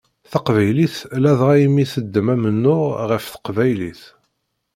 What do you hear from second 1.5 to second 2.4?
i mi teddem